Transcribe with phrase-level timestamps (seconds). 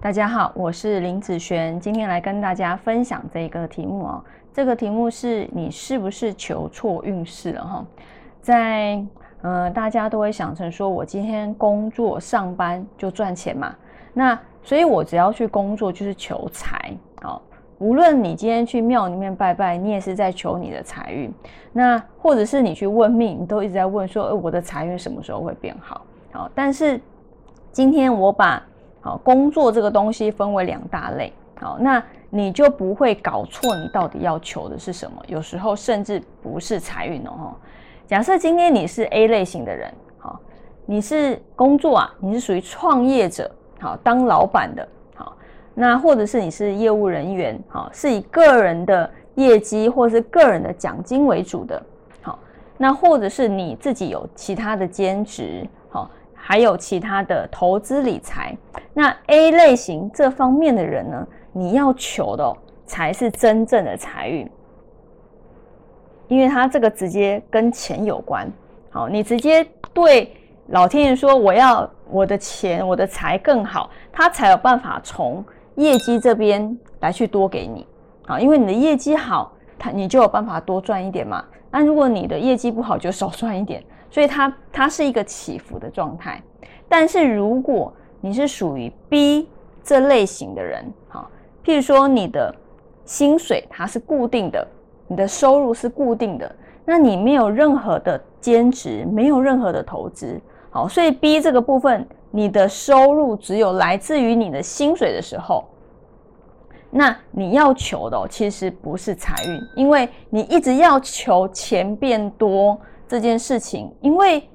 [0.00, 4.24] 大家好，我是林子璇，今天来跟大家分享这个题目哦。
[4.52, 7.84] 这个题目是你是不是求错运势了哈？
[8.40, 9.04] 在
[9.42, 13.74] 呃，大家都会想成说我今天工作上班就赚钱嘛，
[14.14, 17.42] 那所以我只要去工作就是求财哦。
[17.78, 21.28] 无论你今天去庙里面拜拜，你也是在求你的财运。
[21.72, 26.02] 那或者是你去问命，你都一直在问说，呃，我的财运什么时候会变好？
[26.30, 27.00] 好，但是
[27.72, 28.64] 今天我把
[29.00, 35.22] 好，工作这个东西分为两大类，好，那你就不会搞错，你到底要求的是什么？
[35.28, 37.54] 有时候甚至不是财运哦。
[38.06, 40.40] 假设今天你是 A 类型的人，好，
[40.84, 45.36] 你是工作啊，你是属于创业者，好，当老板的，好，
[45.74, 51.82] 那或者是你是业务人员，好，是以个人的业绩或是个人的奖金为主的，
[52.22, 52.38] 好，
[52.76, 55.64] 那或者是你自己有其他的兼职，
[56.48, 58.56] 还有其他的投资理财，
[58.94, 64.50] 那 A 类型这方面的人呢，你要求的才是真正的财运，
[66.26, 68.50] 因为他这个直接跟钱有关。
[68.88, 70.34] 好，你直接对
[70.68, 77.86] 老天爷说我要我的钱，我的财更好，他才有办法从业绩这边来去多给你。
[78.26, 81.44] 好，因为你的业绩好，他你就有办法多赚一点嘛。
[81.70, 83.84] 那如果你的业绩不好，就少赚一点。
[84.10, 86.42] 所以它它是一个起伏的状态，
[86.88, 89.48] 但是如果你是属于 B
[89.82, 91.30] 这类型的人，好，
[91.64, 92.54] 譬如说你的
[93.04, 94.66] 薪水它是固定的，
[95.06, 105.64] 你的收入是固定的，那你没有任何的兼职，没有任何的投资，好，所以 B 这个部分，你的收入只有来自于你的薪水的时候，
[106.90, 112.78] 那你要求的其实不是财运，因为你一直要求钱变多。
[113.08, 114.46] 这件事情，因为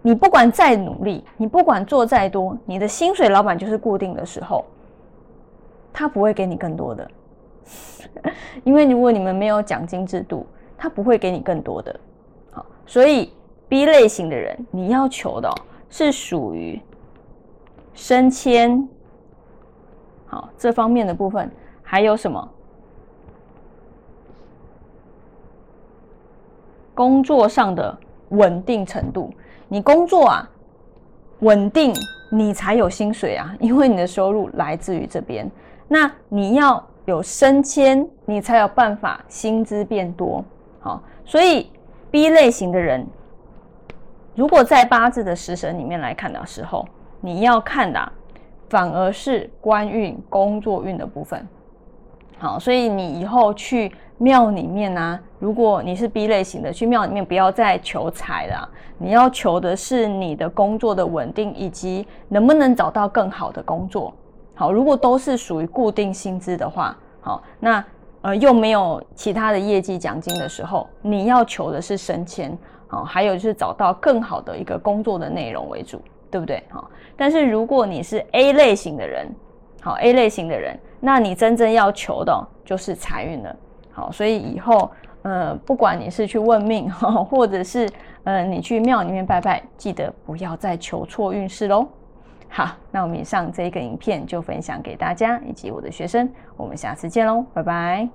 [0.00, 4.64] 你不管再努力，你不管做再多，你的薪水老板就是固定的时候，
[5.92, 7.10] 他不会给你更多的。
[8.64, 12.00] 因为如果你们没有奖金制度，他不会给你更多的。
[12.50, 13.32] 好，所以
[13.68, 15.52] B 类型的人，你要求的
[15.90, 16.80] 是属于
[17.92, 18.88] 升迁，
[20.26, 21.50] 好这方面的部分，
[21.82, 22.48] 还有什么？
[26.98, 27.96] 工作上的
[28.30, 29.32] 稳定程度，
[29.68, 30.50] 你工作啊
[31.38, 31.94] 稳定，
[32.28, 35.48] 你才有薪水啊，因为你的收入来自于这边。
[35.86, 40.44] 那你要有升迁，你才有办法薪资变多。
[40.80, 41.70] 好，所以
[42.10, 43.06] B 类型的人，
[44.34, 46.84] 如果在八字的食神里面来看的时候，
[47.20, 48.12] 你要看的
[48.68, 51.46] 反而是官运、工作运的部分。
[52.38, 53.92] 好，所以你以后去。
[54.18, 58.68] 庙里面呢，如果你是 B 类型的，去庙里面不要再求财了，
[58.98, 64.12] 你要求的是你的工作的稳定，以及能不能找到更好的工作。
[64.54, 67.84] 好，如果都是属于固定薪资的话，好，那
[68.22, 72.58] 呃又没有其他的业绩奖金的时候，你要求的是升迁，
[72.88, 76.60] 好，还有就是找到更好的一个工作的内容为主，对不对？
[76.70, 79.28] 好，但是如果你是 A 类型的人，
[79.80, 83.56] 好 A 类型的人，那你真正要求的就是财运了。
[83.98, 84.88] 好，所以以后，
[85.22, 86.88] 呃，不管你是去问命，
[87.28, 87.90] 或者是，
[88.22, 91.84] 呃，你去庙里面拜拜，记得不要再求错运势喽。
[92.48, 98.08] 好，那我们以上这一个影片就分享给大家以及我的学生，我们下次见喽，拜拜。